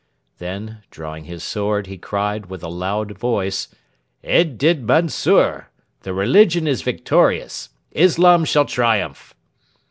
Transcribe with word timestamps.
Then, 0.39 0.81
drawing 0.89 1.25
his 1.25 1.43
sword, 1.43 1.85
he 1.85 1.95
cried 1.99 2.47
with 2.47 2.63
a 2.63 2.67
loud 2.69 3.19
voice: 3.19 3.67
'Ed 4.23 4.57
din 4.57 4.83
mansur! 4.83 5.69
The 6.01 6.11
religion 6.15 6.65
is 6.65 6.81
victorious! 6.81 7.69
Islam 7.93 8.43
shall 8.45 8.65
triumph!' 8.65 9.35